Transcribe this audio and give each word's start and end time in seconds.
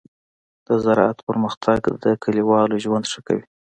د 0.67 0.69
زراعت 0.83 1.17
پرمختګ 1.27 1.79
د 2.03 2.05
کليوالو 2.23 2.81
ژوند 2.83 3.05
ښه 3.11 3.19
کوي. 3.27 3.45